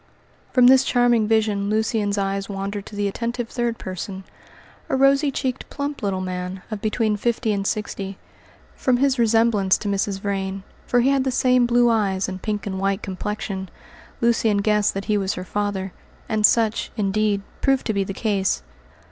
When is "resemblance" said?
9.19-9.77